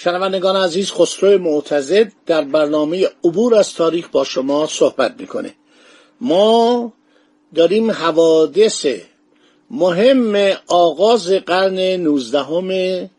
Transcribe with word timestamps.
شنوندگان 0.00 0.56
عزیز 0.56 0.90
خسرو 0.90 1.38
معتزد 1.38 2.12
در 2.26 2.44
برنامه 2.44 3.08
عبور 3.24 3.54
از 3.54 3.74
تاریخ 3.74 4.08
با 4.08 4.24
شما 4.24 4.66
صحبت 4.66 5.14
می‌کنه. 5.18 5.54
ما 6.20 6.92
داریم 7.54 7.90
حوادث 7.90 8.86
مهم 9.70 10.56
آغاز 10.66 11.30
قرن 11.32 11.78
نوزدهم 11.78 12.68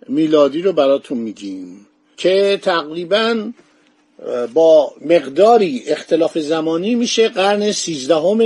میلادی 0.07 0.61
رو 0.61 0.73
براتون 0.73 1.17
میگیم 1.17 1.87
که 2.17 2.59
تقریبا 2.61 3.51
با 4.53 4.93
مقداری 5.05 5.83
اختلاف 5.87 6.37
زمانی 6.37 6.95
میشه 6.95 7.29
قرن 7.29 7.71
سیزدهم 7.71 8.41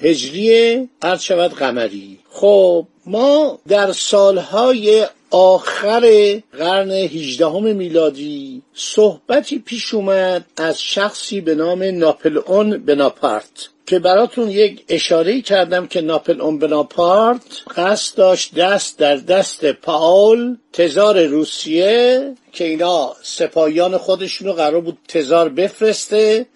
هجری 0.00 0.88
عرض 1.02 1.20
شود 1.20 1.54
قمری. 1.54 2.18
خب 2.30 2.86
ما 3.06 3.58
در 3.68 3.92
سالهای 3.92 5.06
آخر 5.30 6.34
قرن 6.58 6.90
هیجدهم 6.90 7.76
میلادی 7.76 8.62
صحبتی 8.74 9.58
پیش 9.58 9.94
اومد 9.94 10.44
از 10.56 10.82
شخصی 10.82 11.40
به 11.40 11.54
نام 11.54 11.82
ناپلئون 11.82 12.78
بناپارت 12.78 13.68
که 13.86 13.98
براتون 13.98 14.50
یک 14.50 14.84
اشاره 14.88 15.40
کردم 15.40 15.86
که 15.86 16.00
ناپلئون 16.00 16.58
بناپارت 16.58 17.62
قصد 17.76 18.16
داشت 18.16 18.54
دست 18.54 18.98
در 18.98 19.16
دست 19.16 19.72
پاول 19.72 20.56
تزار 20.72 21.24
روسیه 21.24 22.34
که 22.52 22.64
اینا 22.64 23.16
سپاهیان 23.22 23.96
خودشونو 23.96 24.52
قرار 24.52 24.80
بود 24.80 24.98
تزار 25.08 25.48
بفرسته 25.48 26.46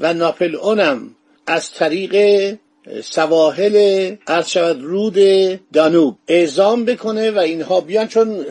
و 0.00 0.14
ناپلئونم 0.14 1.14
از 1.46 1.70
طریق 1.70 2.14
سواحل 3.04 4.14
عرض 4.26 4.48
شود 4.48 4.82
رود 4.82 5.14
دانوب 5.72 6.18
اعزام 6.28 6.84
بکنه 6.84 7.30
و 7.30 7.38
اینها 7.38 7.80
بیان 7.80 8.08
چون 8.08 8.46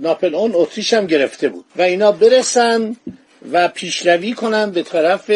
ناپلئون 0.00 0.50
اتریش 0.54 0.92
هم 0.92 1.06
گرفته 1.06 1.48
بود 1.48 1.64
و 1.76 1.82
اینا 1.82 2.12
برسن 2.12 2.96
و 3.52 3.68
پیشروی 3.68 4.32
کنن 4.32 4.70
به 4.70 4.82
طرف 4.82 5.30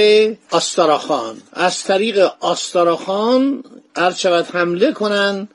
آستاراخان 0.51 1.36
از 1.53 1.83
طریق 1.83 2.33
آستاراخان 2.41 3.64
عرض 3.97 4.19
شود 4.19 4.47
حمله 4.53 4.92
کنن 4.92 5.48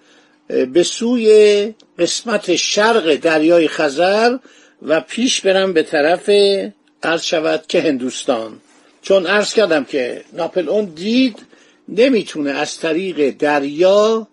به 0.48 0.84
سوی 0.84 1.74
قسمت 2.00 2.56
شرق 2.56 3.16
دریای 3.16 3.68
خزر 3.68 4.38
و 4.82 5.02
پیش 5.02 5.42
برن 5.42 5.74
به 5.74 5.84
طرف 5.84 6.30
عرض 7.04 7.24
شود 7.24 7.68
که 7.68 7.82
هندوستان. 7.82 8.60
چون 9.02 9.28
عرض 9.28 9.54
کردم 9.54 9.84
که 9.84 10.24
ناپلئون 10.34 10.86
دید 10.86 11.38
نمی‌تونه 11.98 12.52
از 12.52 12.78
طریق 12.78 13.30
دریا 13.30 14.28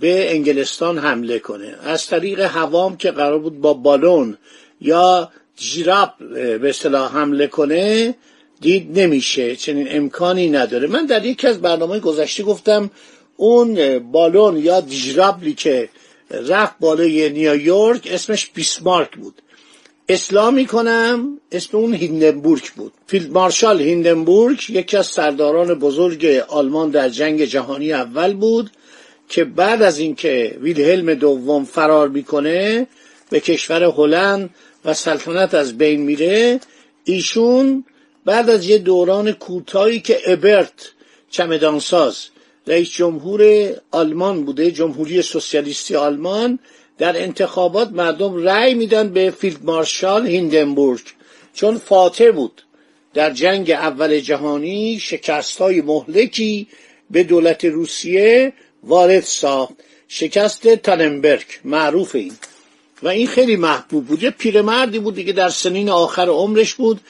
به 0.00 0.34
انگلستان 0.34 0.98
حمله 0.98 1.38
کنه. 1.38 1.74
از 1.84 2.06
طریق 2.06 2.40
هوام 2.40 2.96
که 2.96 3.10
قرار 3.10 3.38
بود 3.38 3.60
با 3.60 3.74
بالون 3.74 4.38
یا 4.80 5.30
جیراب 5.56 6.14
به 6.58 6.68
اصطلاح 6.68 7.12
حمله 7.12 7.46
کنه 7.46 8.14
دید 8.60 8.98
نمیشه. 8.98 9.56
چنین 9.56 9.86
امکانی 9.90 10.50
نداره. 10.50 10.88
من 10.88 11.06
در 11.06 11.24
یکی 11.26 11.46
از 11.46 11.60
برنامه 11.60 12.00
گذشته 12.00 12.42
گفتم 12.42 12.90
اون 13.36 13.98
بالون 13.98 14.56
یا 14.56 14.80
dirigible 14.80 15.47
ی 15.47 15.54
که 15.54 15.88
رفت 16.30 16.74
بالای 16.80 17.30
نیویورک 17.30 18.08
اسمش 18.10 18.46
بیسمارک 18.46 19.16
بود. 19.16 19.42
اصلاح 20.08 20.66
می‌کنم 20.66 21.38
اسم 21.52 21.76
اون 21.76 21.94
هیندنبورگ 21.94 22.62
بود. 22.76 22.92
فیلد 23.06 23.30
مارشال 23.30 23.80
هیندنبورگ 23.80 24.60
یکی 24.68 24.96
از 24.96 25.06
سرداران 25.06 25.74
بزرگ 25.74 26.26
آلمان 26.48 26.90
در 26.90 27.08
جنگ 27.08 27.44
جهانی 27.44 27.92
اول 27.92 28.34
بود 28.34 28.70
که 29.28 29.44
بعد 29.44 29.82
از 29.82 29.98
اینکه 29.98 30.58
ویلهلم 30.60 31.14
دوم 31.14 31.64
فرار 31.64 32.08
می‌کنه 32.08 32.86
به 33.30 33.40
کشور 33.40 33.82
هلند 33.82 34.50
و 34.84 34.94
سلطنت 34.94 35.54
از 35.54 35.78
بین 35.78 36.00
میره. 36.02 36.60
ایشون 37.04 37.84
بعد 38.24 38.50
از 38.50 38.66
یه 38.66 38.78
دوران 38.78 39.32
کوتاهی 39.32 40.00
که 40.00 40.20
ابرت 40.26 40.92
چمدانساز 41.30 42.26
رئیس 42.66 42.90
جمهور 42.90 43.70
آلمان 43.90 44.44
بوده 44.44 44.70
جمهوری 44.70 45.22
سوسیالیستی 45.22 45.96
آلمان 45.96 46.58
در 47.02 47.22
انتخابات 47.22 47.92
مردم 47.92 48.44
رأی 48.44 48.74
میدن 48.74 49.08
به 49.08 49.30
فیلد 49.30 49.64
مارشال 49.64 50.26
هیندنبورگ 50.26 51.00
چون 51.54 51.78
فاتح 51.78 52.30
بود. 52.30 52.62
در 53.14 53.30
جنگ 53.30 53.70
اول 53.70 54.20
جهانی 54.20 54.98
شکست 54.98 55.58
های 55.58 55.80
مهلکی 55.80 56.66
به 57.10 57.24
دولت 57.24 57.64
روسیه 57.64 58.52
وارد 58.82 59.20
ساخت. 59.20 59.72
شکست 60.08 60.74
تاننبرگ 60.74 61.46
معروف 61.64 62.14
این. 62.14 62.32
و 63.02 63.08
این 63.08 63.26
خیلی 63.26 63.56
محبوب 63.56 64.06
بود. 64.06 64.22
یه 64.22 64.30
پیرمردی 64.30 64.98
بود 64.98 65.14
دیگه 65.14 65.32
در 65.32 65.48
سنین 65.48 65.90
آخر 65.90 66.28
عمرش 66.28 66.74
بود. 66.74 67.00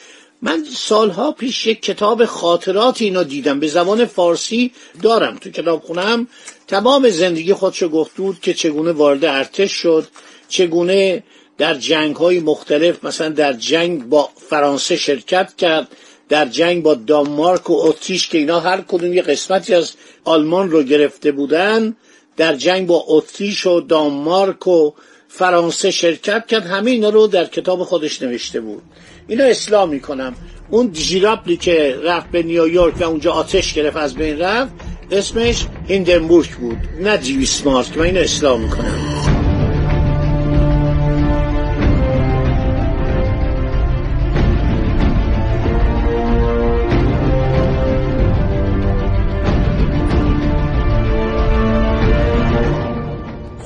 من 0.43 0.65
سالها 0.77 1.33
پیش 1.33 1.67
یک 1.67 1.83
کتاب 1.83 2.25
خاطرات 2.25 3.03
اینا 3.03 3.23
دیدم. 3.23 3.61
به 3.61 3.69
زبان 3.69 4.05
فارسی 4.05 4.73
دارم 5.03 5.37
تو 5.37 5.51
کتاب 5.51 5.83
خونم. 5.83 6.29
تمام 6.67 7.11
زندگی 7.11 7.55
خودشو 7.55 7.89
گفت 7.89 8.17
بود 8.17 8.41
که 8.41 8.55
چگونه 8.55 8.93
وارد 8.93 9.25
ارتش 9.25 9.73
شد 9.73 10.07
چگونه 10.49 11.23
در 11.59 11.75
جنگ 11.75 12.17
های 12.17 12.41
مختلف 12.41 13.05
مثلا 13.05 13.29
در 13.29 13.53
جنگ 13.53 14.09
با 14.09 14.31
فرانسه 14.49 14.97
شرکت 14.97 15.57
کرد 15.57 15.89
در 16.29 16.47
جنگ 16.49 16.83
با 16.83 16.95
دانمارک 16.95 17.71
و 17.71 17.75
اتریش 17.83 18.29
که 18.29 18.39
اینا 18.39 18.61
هر 18.61 18.81
کدوم 18.81 19.13
یه 19.13 19.23
قسمتی 19.23 19.75
از 19.75 19.93
آلمان 20.25 20.71
رو 20.71 20.83
گرفته 20.83 21.33
بودن 21.33 21.97
در 22.37 22.57
جنگ 22.57 22.87
با 22.87 23.05
اتریش 23.07 23.67
و 23.67 23.81
دانمارک 23.81 24.67
و 24.67 24.93
فرانسه 25.29 25.91
شرکت 25.91 26.47
کرد. 26.47 26.67
همه 26.67 26.91
اینا 26.91 27.09
رو 27.09 27.27
در 27.27 27.45
کتاب 27.45 27.85
خودش 27.85 28.23
نوشته 28.23 28.61
بود. 28.61 28.83
اینو 29.29 29.45
اسلام 29.45 29.89
می‌کنم. 29.89 30.35
اون 30.71 30.93
جیرابلی 30.93 31.57
که 31.57 31.97
رفت 32.05 32.31
به 32.31 32.43
نیویورک 32.43 33.01
و 33.01 33.05
اونجا 33.05 33.33
آتش 33.33 33.75
گرفت 33.75 33.97
از 33.97 34.15
بین 34.15 34.39
رفت 34.39 34.73
اسمش 35.11 35.67
هیندنبورگ 35.89 36.51
بود 36.51 36.79
نه 37.01 37.19
جیویسمارک 37.19 37.99
من 37.99 38.05
اینو 38.05 38.21
اسلام 38.21 38.61
می‌کنم. 38.61 38.99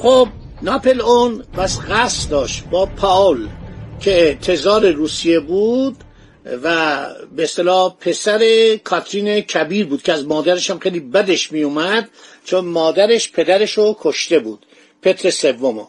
خب 0.03 0.29
ناپلئون 0.63 1.43
بس 1.59 1.81
قصد 1.91 2.31
داشت 2.31 2.65
با 2.71 2.87
پاول. 2.87 3.49
که 4.01 4.39
تزار 4.43 4.91
روسیه 4.91 5.41
بود 5.41 5.97
و 6.63 7.07
به 7.37 7.43
اصطلاح 7.43 7.97
پسر 8.01 8.77
کاترین 8.85 9.41
کبیر 9.41 9.87
بود 9.87 10.03
که 10.03 10.13
از 10.13 10.27
مادرش 10.27 10.71
هم 10.71 10.79
خیلی 10.79 11.01
بدش 11.01 11.53
می 11.53 11.63
اومد 11.63 12.11
چون 12.45 12.65
مادرش 12.65 13.33
پدرش 13.33 13.73
رو 13.73 13.97
کشته 14.01 14.39
بود 14.39 14.67
پتر 15.03 15.31
سومو. 15.31 15.87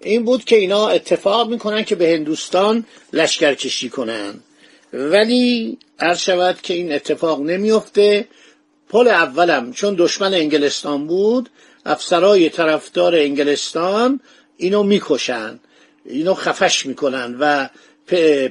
این 0.00 0.24
بود 0.24 0.44
که 0.44 0.56
اینا 0.56 0.88
اتفاق 0.88 1.50
می‌کنن 1.50 1.84
که 1.84 1.94
به 1.94 2.08
هندوستان 2.08 2.86
لشکر 3.12 3.54
کشی 3.54 3.88
کنن. 3.88 4.34
ولی 4.92 5.78
عرض 5.98 6.18
شود 6.18 6.60
که 6.62 6.74
این 6.74 6.92
اتفاق 6.92 7.40
نمیفته 7.40 8.28
پل 8.88 9.08
اولم 9.08 9.72
چون 9.72 9.94
دشمن 9.98 10.34
انگلستان 10.34 11.06
بود 11.06 11.50
افسرای 11.86 12.48
طرفدار 12.48 13.14
انگلستان 13.14 14.20
اینو 14.56 14.82
می‌کشن. 14.82 15.60
اینو 16.04 16.34
خفش 16.34 16.86
می‌کنن 16.86 17.36
و 17.40 17.68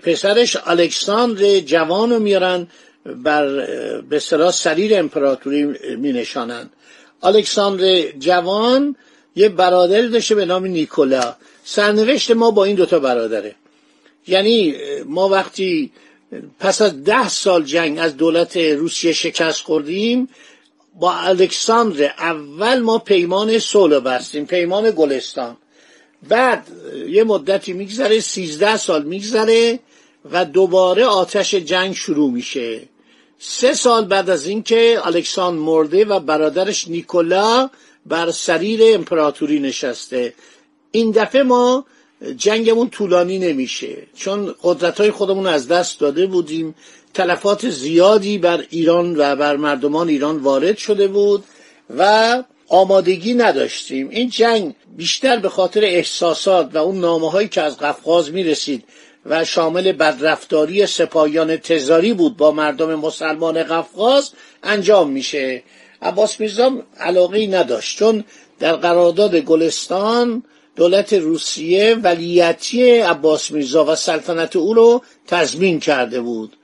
پسرش 0.04 0.57
الکساندر 0.66 1.60
جوان 1.60 2.10
رو 2.10 2.19
میارن 2.19 2.68
بر 3.06 3.66
به 4.01 4.19
صلاح 4.19 4.51
سریر 4.51 5.00
امپراتوری 5.00 5.63
می 5.96 6.12
نشانن 6.12 6.69
الکساندر 7.24 8.01
جوان 8.01 8.96
یه 9.36 9.50
برادر 9.50 10.01
داشته 10.01 10.36
به 10.36 10.46
نام 10.46 10.66
نیکولا. 10.66 11.36
سرنوشت 11.63 12.31
ما 12.31 12.51
با 12.51 12.66
این 12.66 12.75
دوتا 12.75 13.00
برادره. 13.00 13.56
یعنی 14.28 14.75
ما 15.06 15.30
وقتی 15.30 15.92
پس 16.60 16.81
از 16.81 17.04
ده 17.04 17.30
سال 17.30 17.63
جنگ 17.63 18.00
از 18.00 18.18
دولت 18.18 18.57
روسیه 18.57 19.13
شکست 19.13 19.62
خوردیم 19.62 20.30
با 20.95 21.13
الکساندر 21.13 22.13
اول 22.19 22.80
ما 22.80 23.00
پیمان 23.00 23.60
صلح 23.60 24.00
بستیم 24.00 24.45
پیمان 24.45 24.92
گلستان. 24.92 25.57
بعد 26.27 26.68
یه 27.10 27.24
مدتی 27.24 27.74
میگذره 27.74 28.19
سیزده 28.19 28.77
سال 28.77 29.04
میگذره 29.04 29.80
و 30.31 30.45
دوباره 30.45 31.06
آتش 31.06 31.56
جنگ 31.56 31.94
شروع 31.94 32.31
میشه. 32.31 32.81
سه 33.39 33.74
سال 33.74 34.06
بعد 34.06 34.30
از 34.30 34.48
اینکه 34.48 35.00
الکساندر 35.04 35.62
مرده 35.62 36.06
و 36.06 36.19
برادرش 36.19 36.88
نیکولا 36.88 37.69
بر 38.06 38.31
سریر 38.31 38.80
امپراتوری 38.83 39.60
نشسته. 39.60 40.33
این 40.92 41.12
دفعه 41.12 41.44
ما 41.44 41.86
جنگمون 42.38 42.89
طولانی 42.89 43.39
نمیشه. 43.39 43.98
چون 44.16 44.56
قدرت 44.63 45.01
های 45.01 45.12
خودمون 45.12 45.48
از 45.48 45.68
دست 45.68 46.00
داده 46.00 46.27
بودیم. 46.27 46.75
تلفات 47.13 47.69
زیادی 47.69 48.38
بر 48.38 48.66
ایران 48.69 49.16
و 49.18 49.36
بر 49.36 49.56
مردمان 49.56 50.10
ایران 50.10 50.38
وارد 50.38 50.77
شده 50.77 51.07
بود 51.07 51.44
و 51.98 52.44
آمادگی 52.69 53.33
نداشتیم. 53.33 54.10
این 54.10 54.30
جنگ 54.30 54.75
بیشتر 54.98 55.38
به 55.38 55.50
خاطر 55.50 55.83
احساسات 55.83 56.69
و 56.74 56.77
اون 56.77 57.00
نامه 57.00 57.31
هایی 57.31 57.48
که 57.48 57.62
از 57.62 57.77
قفقاز 57.77 58.31
می 58.31 58.44
رسید 58.44 58.83
و 59.25 59.45
شامل 59.45 59.92
بدرفتاری 59.92 60.86
سپاهیان 60.86 61.57
تزاری 61.57 62.13
بود 62.13 62.38
با 62.38 62.51
مردم 62.51 62.95
مسلمان 62.95 63.63
قفقاز 63.63 64.31
انجام 64.63 65.10
میشه. 65.10 65.63
عباس 66.01 66.39
میرزا 66.39 66.71
علاقه 67.00 67.48
نداشت 67.48 67.98
چون 67.98 68.24
در 68.60 68.75
قرارداد 68.75 69.36
گلستان 69.36 70.44
دولت 70.75 71.13
روسیه 71.13 71.95
ولیتی 72.04 72.92
عباس 72.92 73.51
میرزا 73.51 73.86
و 73.86 73.95
سلطنت 73.95 74.56
او 74.56 74.74
رو 74.74 75.04
تضمین 75.27 75.80
کرده 75.80 76.21
بود. 76.21 76.56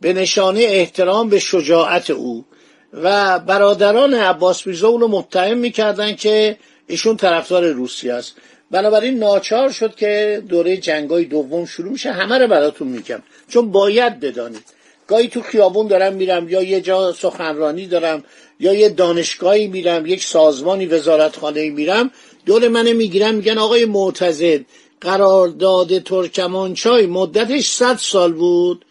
به 0.00 0.12
نشانه 0.12 0.60
احترام 0.60 1.28
به 1.28 1.38
شجاعت 1.38 2.10
او. 2.10 2.44
و 2.92 3.38
برادران 3.38 4.14
عباس 4.14 4.66
میرزا 4.66 4.88
او 4.88 4.98
رو 4.98 5.08
متهم 5.08 5.58
می‌کردن 5.58 6.16
که 6.16 6.56
ایشون 6.86 7.16
طرفدار 7.16 7.66
روسیه 7.66 8.12
است. 8.14 8.34
بنابراین 8.70 9.18
ناچار 9.18 9.70
شد 9.72 9.94
که 9.94 10.42
دوره 10.48 10.76
جنگای 10.76 11.24
دوم 11.24 11.66
شروع 11.66 11.92
میشه. 11.92 12.12
همه 12.12 12.38
رو 12.38 12.46
براتون 12.48 12.88
میگم. 12.88 13.22
چون 13.48 13.72
باید 13.72 14.20
بدانید. 14.20 14.64
گاهی 15.06 15.28
تو 15.28 15.42
خیابون 15.42 15.86
دارم 15.86 16.14
میرم 16.14 16.48
یا 16.48 16.62
یه 16.62 16.80
جا 16.80 17.12
سخنرانی 17.12 17.86
دارم 17.86 18.24
یا 18.60 18.74
یه 18.74 18.88
دانشگاهی 18.88 19.66
میرم 19.66 20.06
یک 20.06 20.24
سازمانی 20.24 20.86
وزارتخانه 20.86 21.70
میرم 21.70 22.10
دور 22.46 22.68
منه 22.68 22.92
می‌گیرم 22.92 23.34
میگن 23.34 23.58
آقای 23.58 23.84
معتزد 23.84 24.60
قرارداد 25.00 25.98
ترکمانچای 25.98 27.06
مدتش 27.06 27.68
صد 27.68 27.96
سال 27.96 28.32
بود. 28.32 28.84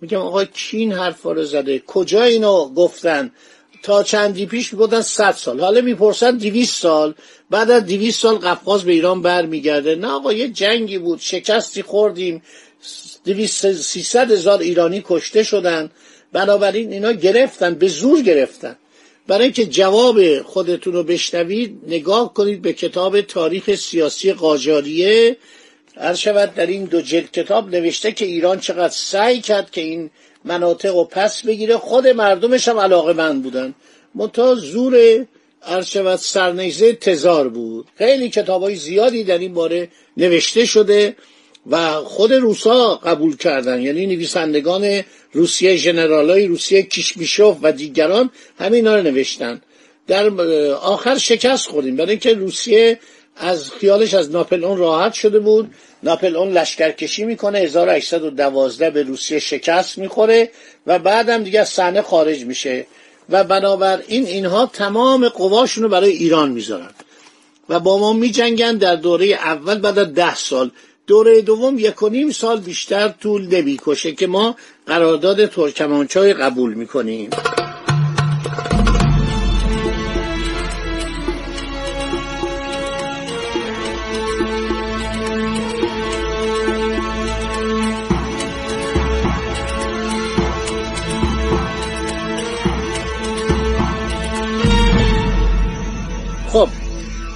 میگم 0.00 0.18
آقا 0.18 0.44
کی 0.44 0.76
این 0.76 0.92
حرفا 0.92 1.32
رو 1.32 1.44
زده. 1.44 1.82
کجا 1.86 2.22
اینو 2.22 2.68
گفتن؟ 2.68 3.30
تا 3.82 4.02
چندی 4.02 4.46
پیش 4.46 4.72
می‌گفتن 4.72 5.00
صد 5.00 5.32
سال. 5.32 5.60
حالا 5.60 5.80
می‌پرسن 5.80 6.36
دیویست 6.36 6.82
سال. 6.82 7.14
بعد 7.50 7.70
از 7.70 7.84
دیویست 7.84 8.20
سال 8.20 8.34
قفقاز 8.36 8.84
به 8.84 8.92
ایران 8.92 9.22
برمیگرده. 9.22 9.94
نه 9.94 10.08
آقا 10.08 10.32
یه 10.32 10.48
جنگی 10.48 10.98
بود. 10.98 11.20
شکستی 11.20 11.82
خوردیم. 11.82 12.42
دویست 13.24 13.72
سیصد 13.72 14.30
هزار 14.30 14.60
ایرانی 14.60 15.02
کشته 15.06 15.42
شدن. 15.42 15.90
بنابراین 16.32 16.92
اینا 16.92 17.12
گرفتن. 17.12 17.74
به 17.74 17.88
زور 17.88 18.22
گرفتن. 18.22 18.76
برای 19.26 19.44
اینکه 19.44 19.66
جواب 19.66 20.42
خودتون 20.42 20.92
رو 20.92 21.02
بشنوید 21.02 21.78
نگاه 21.86 22.34
کنید 22.34 22.62
به 22.62 22.72
کتاب 22.72 23.20
تاریخ 23.20 23.74
سیاسی 23.74 24.32
قاجاریه. 24.32 25.36
هر 26.00 26.14
شود 26.14 26.54
در 26.54 26.66
این 26.66 26.84
دو 26.84 27.00
جلد 27.00 27.30
کتاب 27.32 27.74
نوشته 27.74 28.12
که 28.12 28.24
ایران 28.24 28.60
چقدر 28.60 28.94
سعی 28.94 29.40
کرد 29.40 29.70
که 29.70 29.80
این 29.80 30.10
مناطق 30.44 30.94
رو 30.94 31.04
پس 31.04 31.42
بگیره 31.46 31.76
خود 31.76 32.06
مردمش 32.06 32.68
هم 32.68 32.78
علاقه 32.78 33.12
من 33.12 33.42
بودن. 33.42 33.74
منتها 34.14 34.54
زور 34.54 35.26
شود 35.84 36.16
سرنیزه 36.16 36.92
تزار 36.92 37.48
بود. 37.48 37.86
خیلی 37.98 38.28
کتاب 38.28 38.62
های 38.62 38.74
زیادی 38.74 39.24
در 39.24 39.38
این 39.38 39.54
باره 39.54 39.88
نوشته 40.16 40.64
شده 40.64 41.16
و 41.70 41.92
خود 41.92 42.32
روسا 42.32 42.94
قبول 42.94 43.36
کردن. 43.36 43.82
یعنی 43.82 44.06
نویسندگان 44.06 45.02
روسیه 45.32 45.76
ژنرالای 45.76 46.46
روسیه 46.46 46.82
کیشمیشوف 46.82 47.56
و 47.62 47.72
دیگران 47.72 48.30
همین 48.58 48.86
رو 48.86 49.02
نوشتن. 49.02 49.62
در 50.06 50.26
آخر 50.74 51.18
شکست 51.18 51.66
خوردیم. 51.66 51.96
برای 51.96 52.10
اینکه 52.10 52.34
روسیه 52.34 52.98
از 53.36 53.70
خیالش 53.70 54.14
از 54.14 54.30
ناپلئون 54.30 54.78
راحت 54.78 55.12
شده 55.12 55.38
بود. 55.38 55.70
ناپلئون 56.02 56.52
لشکرکشی 56.52 57.24
می‌کنه 57.24 57.58
1812 57.58 58.90
به 58.90 59.02
روسیه 59.02 59.38
شکست 59.38 59.98
می‌خوره 59.98 60.50
و 60.86 60.98
بعدم 60.98 61.42
دیگه 61.42 61.60
از 61.60 61.68
صحنه 61.68 62.02
خارج 62.02 62.44
میشه. 62.44 62.86
و 63.30 63.44
بنابراین 63.44 64.26
اینها 64.26 64.66
تمام 64.66 65.28
قواشون 65.28 65.82
رو 65.82 65.88
برای 65.88 66.10
ایران 66.10 66.50
می‌ذارن. 66.50 66.90
و 67.68 67.80
با 67.80 67.98
ما 67.98 68.12
میجنگن 68.12 68.76
در 68.76 68.96
دوره 68.96 69.26
اول 69.26 69.78
بعد 69.78 69.98
از 69.98 70.14
ده 70.14 70.34
سال. 70.34 70.70
دوره 71.06 71.42
دوم 71.42 71.78
یک 71.78 72.02
و 72.02 72.08
نیم 72.08 72.30
سال 72.30 72.60
بیشتر 72.60 73.08
طول 73.08 73.54
نمی‌کشه 73.54 74.12
که 74.12 74.26
ما 74.26 74.56
قرارداد 74.86 75.46
ترکمانچای 75.46 76.34
قبول 76.34 76.74
می‌کنیم. 76.74 77.30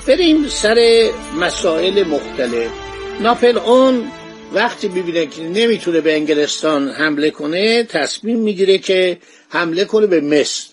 بریم 0.07 0.49
سر 0.49 1.11
مسائل 1.41 2.05
مختلف. 2.05 2.71
ناپل 3.21 3.59
اون 3.59 4.05
وقتی 4.53 4.89
ببینه 4.89 5.27
که 5.27 5.43
نمی‌تونه 5.43 6.01
به 6.01 6.15
انگلستان 6.15 6.89
حمله 6.89 7.31
کنه 7.31 7.85
تصمیم 7.85 8.39
می‌گیره 8.39 8.79
که 8.79 9.19
حمله 9.49 9.85
کنه 9.85 10.07
به 10.07 10.21
مصر. 10.21 10.67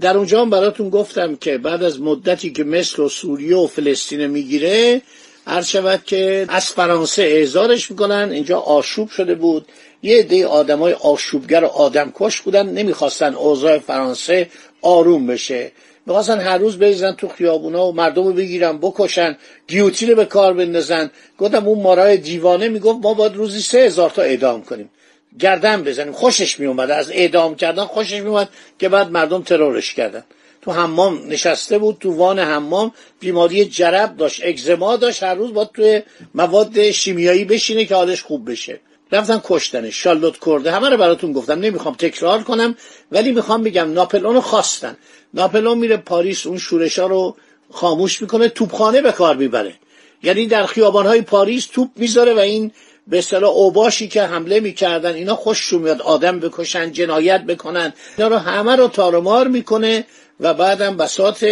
در 0.00 0.16
اونجا 0.16 0.40
هم 0.42 0.50
براتون 0.50 0.90
گفتم 0.90 1.36
که 1.36 1.58
بعد 1.58 1.82
از 1.82 2.00
مدتی 2.00 2.50
که 2.52 2.64
مصر 2.64 3.02
و 3.02 3.08
سوریه 3.08 3.56
و 3.56 3.66
فلسطین 3.66 4.26
می‌گیره 4.26 5.02
هر 5.46 5.62
شود 5.62 6.04
که 6.04 6.46
از 6.48 6.66
فرانسه 6.66 7.22
اعزارش 7.22 7.90
می‌کنن 7.90 8.30
اینجا 8.32 8.58
آشوب 8.58 9.08
شده 9.08 9.34
بود. 9.34 9.66
یه 10.02 10.18
عده 10.18 10.46
آدمای 10.46 10.92
آشوبگر 10.92 11.64
و 11.64 11.66
آدمکش 11.66 12.40
بودن 12.40 12.68
نمی‌خواستن 12.68 13.34
اوضاع 13.34 13.78
فرانسه 13.78 14.48
آروم 14.82 15.26
بشه. 15.26 15.72
می‌خواستن 16.06 16.40
هر 16.40 16.58
روز 16.58 16.78
بریزن 16.78 17.12
تو 17.12 17.28
خیابونا 17.28 17.86
و 17.86 17.92
مردم 17.92 18.24
رو 18.26 18.32
بگیرن 18.32 18.78
بکشن 18.78 19.36
گیوتین 19.68 20.08
رو 20.08 20.16
به 20.16 20.24
کار 20.24 20.54
بندازن. 20.54 21.10
گفتم 21.38 21.68
اون 21.68 21.82
مارای 21.82 22.16
دیوانه 22.16 22.68
می‌گفت 22.68 22.98
ما 23.02 23.14
باید 23.14 23.36
روزی 23.36 23.60
سه 23.60 23.78
هزار 23.78 24.10
تا 24.10 24.22
اعدام 24.22 24.62
کنیم. 24.62 24.90
گردن 25.38 25.82
بزنیم. 25.82 26.12
خوشش 26.12 26.60
میومد 26.60 26.90
از 26.90 27.10
اعدام 27.10 27.54
کردن 27.54 27.84
خوشش 27.84 28.20
میومد 28.20 28.48
که 28.78 28.88
بعد 28.88 29.10
مردم 29.10 29.42
ترورش 29.42 29.94
کردن. 29.94 30.24
تو 30.62 30.72
حمام 30.72 31.26
نشسته 31.28 31.78
بود 31.78 31.96
تو 32.00 32.12
وان 32.12 32.38
حمام 32.38 32.92
بیماری 33.20 33.64
جرب 33.64 34.16
داشت 34.16 34.42
اگزما 34.44 34.96
داشت. 34.96 35.22
هر 35.22 35.34
روز 35.34 35.54
باید 35.54 35.68
توی 35.74 36.02
مواد 36.34 36.90
شیمیایی 36.90 37.44
بشینه 37.44 37.84
که 37.84 37.94
حالش 37.94 38.22
خوب 38.22 38.50
بشه. 38.50 38.80
رفتن 39.12 39.40
کشتنش 39.44 40.02
شالوت 40.02 40.38
کرده 40.46 40.72
همه 40.72 40.88
رو 40.88 40.96
براتون 40.96 41.32
گفتم. 41.32 41.60
نمی‌خوام 41.60 41.94
تکرار 41.94 42.42
کنم 42.42 42.76
ولی 43.12 43.32
می‌خوام 43.32 43.62
بگم 43.62 43.92
ناپلئون 43.92 44.34
رو 44.34 44.40
خواستن. 44.40 44.96
ناپلئون 45.34 45.78
میره 45.78 45.96
پاریس 45.96 46.46
اون 46.46 46.58
شورشا 46.58 47.06
رو 47.06 47.36
خاموش 47.70 48.22
می‌کنه 48.22 48.48
توپخانه 48.48 49.00
به 49.00 49.12
کار 49.12 49.36
می‌بره. 49.36 49.74
یعنی 50.22 50.46
در 50.46 50.66
خیابانهای 50.66 51.22
پاریس 51.22 51.66
توپ 51.66 51.88
می‌ذاره 51.96 52.34
و 52.34 52.38
این 52.38 52.72
به 53.06 53.18
اصطلاح 53.18 53.50
اوباشی 53.50 54.08
که 54.08 54.22
حمله 54.22 54.60
می‌کردن 54.60 55.14
اینا 55.14 55.36
خوششون 55.36 55.82
میاد. 55.82 56.02
آدم 56.02 56.40
بکشن 56.40 56.92
جنایت 56.92 57.44
بکنن. 57.44 57.92
اینا 58.18 58.28
رو 58.28 58.36
همه 58.36 58.76
رو 58.76 58.88
تارمار 58.88 59.48
می‌کنه 59.48 60.04
و 60.40 60.54
بعدم 60.54 60.96
بسات 60.96 61.46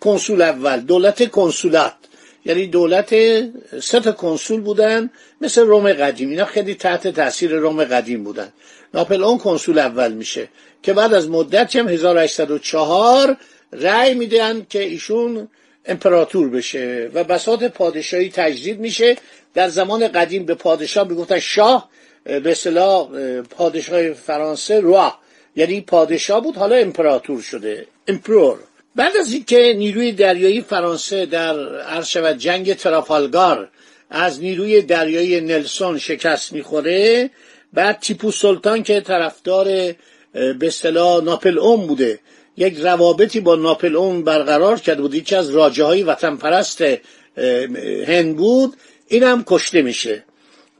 کنسول 0.00 0.42
اول 0.42 0.80
دولت 0.80 1.30
Consulat. 1.30 1.92
یعنی 2.44 2.66
دولت 2.66 3.14
سه 3.80 4.12
کنسول 4.12 4.60
بودن 4.60 5.10
مثل 5.40 5.62
روم 5.62 5.92
قدیم. 5.92 6.30
اینا 6.30 6.44
خیلی 6.44 6.74
تحت 6.74 7.08
تاثیر 7.08 7.52
روم 7.52 7.84
قدیم 7.84 8.24
بودن. 8.24 8.52
ناپلئون 8.94 9.38
کنسول 9.38 9.78
اول 9.78 10.12
میشه 10.12 10.48
که 10.82 10.92
بعد 10.92 11.14
از 11.14 11.28
مدتی 11.28 11.78
هم 11.78 11.88
1804 11.88 13.36
رأی 13.72 14.14
میدن 14.14 14.66
که 14.70 14.82
ایشون 14.82 15.48
امپراتور 15.86 16.48
بشه 16.48 17.10
و 17.14 17.24
بساط 17.24 17.64
پادشاهی 17.64 18.30
تجدید 18.30 18.80
میشه. 18.80 19.16
در 19.54 19.68
زمان 19.68 20.08
قدیم 20.08 20.44
به 20.44 20.54
پادشاه 20.54 21.08
می‌گفتن 21.08 21.38
شاه 21.38 21.90
به 22.24 22.50
اصطلاح 22.50 23.08
پادشاه 23.40 24.12
فرانسه 24.12 24.80
روا. 24.80 25.14
یعنی 25.56 25.80
پادشاه 25.80 26.40
بود 26.40 26.56
حالا 26.56 26.76
امپراتور 26.76 27.42
شده 27.42 27.86
امپرور. 28.08 28.58
بعد 28.96 29.16
از 29.16 29.32
اینکه 29.32 29.74
نیروی 29.78 30.12
دریایی 30.12 30.60
فرانسه 30.60 31.26
در 31.26 31.78
عرض 31.78 32.16
جنگ 32.16 32.74
ترافالگار 32.74 33.68
از 34.10 34.40
نیروی 34.40 34.82
دریایی 34.82 35.40
نلسون 35.40 35.98
شکست 35.98 36.52
می‌خوره 36.52 37.30
بعد 37.72 37.98
تیپو 38.00 38.30
سلطان 38.30 38.82
که 38.82 39.00
طرفدار 39.00 39.64
به 40.32 40.66
اصطلاح 40.66 41.24
ناپل 41.24 41.58
اون 41.58 41.86
بوده 41.86 42.18
یک 42.56 42.78
روابطی 42.78 43.40
با 43.40 43.54
ناپلئون 43.54 44.24
برقرار 44.24 44.78
کرده 44.78 45.02
بود. 45.02 45.14
یکی 45.14 45.36
از 45.36 45.50
راجه 45.50 45.84
های 45.84 46.02
وطن 46.02 46.36
پرست 46.36 46.84
هند 48.06 48.36
بود. 48.36 48.76
این 49.08 49.22
هم 49.22 49.44
کشته 49.46 49.82
میشه. 49.82 50.24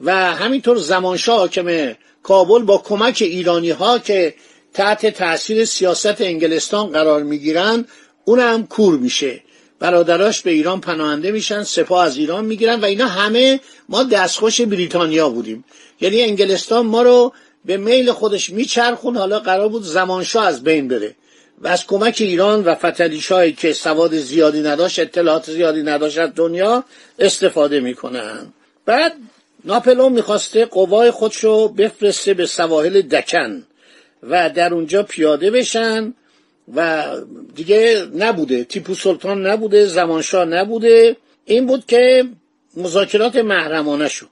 و 0.01 0.15
همینطور 0.15 0.77
زمانشاه 0.77 1.39
حاکم 1.39 1.95
کابل 2.23 2.63
با 2.63 2.79
کمک 2.79 3.19
ایرانی 3.21 3.71
ها 3.71 3.99
که 3.99 4.35
تحت 4.75 5.07
تاثیر 5.07 5.65
سیاست 5.65 6.21
انگلستان 6.21 6.87
قرار 6.87 7.23
می‌گیرن 7.23 7.85
اونم 8.25 8.67
کور 8.67 8.99
میشه. 8.99 9.41
برادراش 9.79 10.43
به 10.43 10.51
ایران 10.51 10.81
پناهنده 10.81 11.31
میشن 11.31 11.63
سپاه 11.63 12.05
از 12.05 12.17
ایران 12.17 12.45
می‌گیرن 12.45 12.81
و 12.81 12.85
اینا 12.85 13.07
همه 13.07 13.61
ما 13.89 14.03
دستخوش 14.03 14.61
بریتانیا 14.61 15.29
بودیم. 15.29 15.65
یعنی 16.01 16.23
انگلستان 16.23 16.87
ما 16.87 17.03
رو 17.03 17.33
به 17.65 17.77
میل 17.77 18.13
خودش 18.13 18.51
میچرخون 18.51 19.17
حالا 19.17 19.39
قرار 19.39 19.69
بود 19.69 19.83
زمانشاه 19.83 20.47
از 20.47 20.65
بین 20.65 20.89
بره. 20.89 21.15
و 21.63 21.69
از 21.69 21.87
کمک 21.87 22.17
ایران 22.21 22.65
و 22.65 22.75
فتلیشایی 22.75 23.53
که 23.53 23.73
سواد 23.73 24.17
زیادی 24.17 24.63
نداشت 24.63 24.99
اطلاعات 24.99 25.51
زیادی 25.51 25.83
نداشت 25.83 26.19
دنیا 26.19 26.85
استفاده 27.19 27.81
می‌کنن. 27.81 28.53
بعد 28.87 29.13
ناپلون 29.65 30.13
می‌خواسته 30.13 30.65
قوای 30.65 31.11
خودشو 31.11 31.69
بفرسته 31.69 32.35
به 32.35 32.47
سواحل 32.47 33.03
دکن 33.03 33.63
و 34.23 34.51
در 34.51 34.75
اونجا 34.75 35.03
پیاده 35.03 35.51
بشن. 35.51 36.15
و 36.75 37.07
دیگه 37.55 38.07
نبوده. 38.15 38.65
تیپو 38.65 38.95
سلطان 38.95 39.47
نبوده 39.47 39.87
زمانشاه 39.87 40.45
نبوده. 40.45 41.17
این 41.45 41.67
بود 41.67 41.87
که 41.87 42.25
مذاکرات 42.77 43.37
محرمانه 43.37 44.09
شد. 44.09 44.29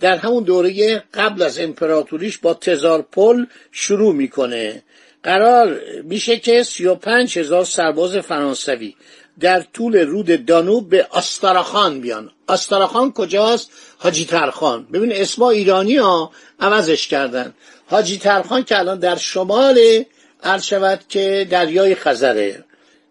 در 0.00 0.16
همون 0.16 0.42
دوره 0.44 1.02
قبل 1.14 1.42
از 1.42 1.58
امپراتوریش 1.58 2.38
با 2.38 2.54
تزار 2.54 3.02
پل 3.02 3.44
شروع 3.72 4.14
می‌کنه. 4.14 4.82
قرار 5.22 5.80
میشه 6.02 6.38
که 6.38 6.62
سی 6.62 6.86
و 6.86 6.94
پنج 6.94 7.38
هزار 7.38 7.64
سرباز 7.64 8.16
فرانسوی 8.16 8.94
در 9.40 9.60
طول 9.60 9.96
رود 9.96 10.46
دانوب 10.46 10.88
به 10.88 11.06
آستاراخان 11.10 12.00
بیان. 12.00 12.30
آستاراخان 12.46 13.12
کجاست؟ 13.12 13.70
حاجی 13.98 14.24
ترخان. 14.24 14.86
ببین 14.92 15.12
اسما 15.12 15.50
ایرانی 15.50 15.96
ها 15.96 16.30
عوضش 16.60 17.08
کردن. 17.08 17.54
حاجی 17.86 18.18
ترخان 18.18 18.64
که 18.64 18.78
الان 18.78 18.98
در 18.98 19.16
شمال 19.16 20.04
عرض 20.46 20.64
شود 20.64 21.00
که 21.08 21.46
دریای 21.50 21.94
خزره 21.94 22.64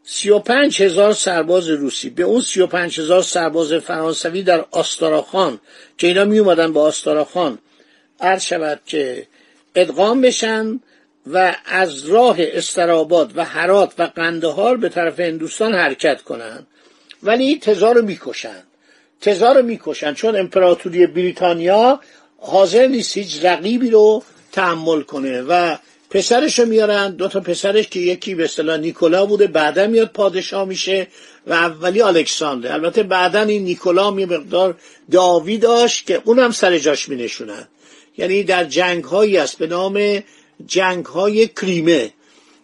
سی 0.03 0.29
و 0.29 0.39
پنج 0.39 0.81
هزار 0.81 1.13
سرباز 1.13 1.69
روسی 1.69 2.09
به 2.09 2.23
اون 2.23 2.41
سی 2.41 2.61
و 2.61 2.67
پنج 2.67 2.99
هزار 2.99 3.21
سرباز 3.21 3.73
فرانسوی 3.73 4.43
در 4.43 4.65
آستاراخان 4.71 5.59
که 5.97 6.07
اینا 6.07 6.25
می 6.25 6.39
اومدن 6.39 6.73
با 6.73 6.81
آستاراخان 6.81 7.57
عرض 8.19 8.43
شود 8.43 8.79
که 8.85 9.27
ادغام 9.75 10.21
بشن 10.21 10.79
و 11.27 11.55
از 11.65 12.05
راه 12.05 12.37
استراباد 12.39 13.37
و 13.37 13.43
حرات 13.43 13.93
و 13.97 14.03
قندهار 14.03 14.77
به 14.77 14.89
طرف 14.89 15.19
هندوستان 15.19 15.73
حرکت 15.73 16.21
کنند 16.21 16.67
ولی 17.23 17.59
تزار 17.59 17.95
رو 17.95 18.01
می‌کشن. 18.01 18.63
تزار 19.21 19.55
رو 19.55 19.61
می‌کشن 19.61 20.13
چون 20.13 20.35
امپراتوری 20.35 21.07
بریتانیا 21.07 21.99
حاضر 22.37 22.87
نیست 22.87 23.17
هیچ 23.17 23.45
رقیبی 23.45 23.89
رو 23.89 24.23
تحمل 24.51 25.01
کنه 25.01 25.41
و 25.41 25.77
پسرش 26.15 26.59
رو 26.59 26.65
میارن 26.65 27.11
دو 27.11 27.27
تا 27.27 27.39
پسرش 27.39 27.87
که 27.87 27.99
یکی 27.99 28.35
به 28.35 28.43
اصطلاح 28.43 28.77
نیکولا 28.77 29.25
بوده 29.25 29.47
بعدا 29.47 29.87
میاد 29.87 30.07
پادشاه 30.07 30.65
میشه 30.65 31.07
و 31.47 31.53
اولی 31.53 32.01
الکساندر. 32.01 32.73
البته 32.73 33.03
بعدا 33.03 33.41
این 33.41 33.63
نیکولا 33.63 34.15
یه 34.19 34.25
مقدار 34.25 34.77
داوی 35.11 35.57
داشت 35.57 36.07
که 36.07 36.21
اونم 36.25 36.51
سر 36.51 36.77
جاش 36.77 37.09
می 37.09 37.15
نشونن 37.15 37.67
یعنی 38.17 38.43
در 38.43 38.63
جنگ 38.63 39.03
هایی 39.03 39.37
است 39.37 39.57
به 39.57 39.67
نام 39.67 40.23
جنگ 40.67 41.05
های 41.05 41.47
کریمه. 41.47 42.13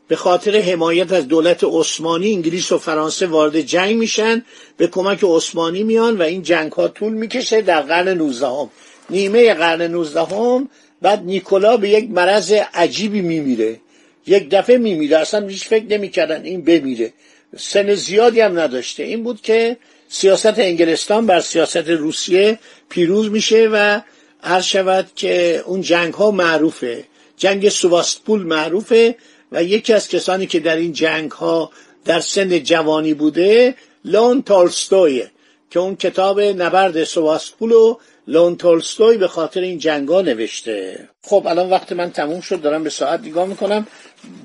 به 0.07 0.15
خاطر 0.15 0.59
حمایت 0.59 1.11
از 1.11 1.27
دولت 1.27 1.63
عثمانی 1.63 2.33
انگلیس 2.33 2.71
و 2.71 2.77
فرانسه 2.77 3.27
وارد 3.27 3.61
جنگ 3.61 3.95
میشن 3.95 4.45
به 4.77 4.87
کمک 4.87 5.19
عثمانی 5.23 5.83
میان 5.83 6.17
و 6.17 6.21
این 6.21 6.43
جنگ 6.43 6.71
ها 6.71 6.87
طول 6.87 7.13
می‌کشه 7.13 7.61
در 7.61 7.81
قرن 7.81 8.07
19 8.07 8.47
هم. 8.47 8.69
نیمه 9.09 9.53
قرن 9.53 9.81
19 9.81 10.21
هم 10.21 10.69
بعد 11.01 11.23
نیکولا 11.25 11.77
به 11.77 11.89
یک 11.89 12.09
مرض 12.09 12.51
عجیبی 12.73 13.21
میمیره. 13.21 13.79
یک 14.27 14.49
دفعه 14.49 14.77
میمیره. 14.77 15.17
اصلا 15.17 15.47
هیچ 15.47 15.67
فکر 15.67 15.85
نمی‌کردن 15.85 16.43
این 16.43 16.61
بمیره. 16.61 17.13
سن 17.57 17.95
زیادی 17.95 18.41
هم 18.41 18.59
نداشته. 18.59 19.03
این 19.03 19.23
بود 19.23 19.41
که 19.41 19.77
سیاست 20.09 20.59
انگلستان 20.59 21.25
بر 21.25 21.39
سیاست 21.39 21.89
روسیه 21.89 22.59
پیروز 22.89 23.31
میشه 23.31 23.69
و 23.71 24.01
هر 24.43 24.61
شود 24.61 25.07
که 25.15 25.63
اون 25.65 25.81
جنگ 25.81 26.13
ها 26.13 26.31
معروفه. 26.31 27.03
جنگ 27.37 27.69
سواستپول 27.69 28.41
معروفه 28.43 29.15
و 29.51 29.63
یکی 29.63 29.93
از 29.93 30.07
کسانی 30.09 30.45
که 30.45 30.59
در 30.59 30.75
این 30.75 30.93
جنگ 30.93 31.31
ها 31.31 31.71
در 32.05 32.19
سن 32.19 32.59
جوانی 32.59 33.13
بوده 33.13 33.75
لون 34.05 34.41
تولستویه 34.41 35.31
که 35.69 35.79
اون 35.79 35.95
کتاب 35.95 36.39
نبرد 36.39 37.03
سواستپولو 37.03 37.97
لون 38.27 38.55
تولستوی 38.55 39.17
به 39.17 39.27
خاطر 39.27 39.61
این 39.61 39.77
جنگا 39.77 40.21
نوشته. 40.21 41.09
خب 41.21 41.43
الان 41.47 41.69
وقت 41.69 41.91
من 41.91 42.11
تموم 42.11 42.41
شد 42.41 42.61
دارم 42.61 42.83
به 42.83 42.89
ساعت 42.89 43.19
نگاه 43.19 43.47
می‌کنم. 43.47 43.87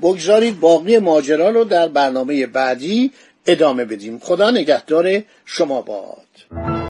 بگذارید 0.03 0.61
باقی 0.61 0.99
ماجرا 0.99 1.51
رو 1.51 1.65
در 1.65 1.89
برنامه 1.89 2.47
بعدی 2.47 3.11
ادامه 3.47 3.85
بدیم. 3.85 4.19
خدا 4.19 4.51
نگهدار 4.51 5.23
شما 5.45 5.83
باد. 5.83 6.77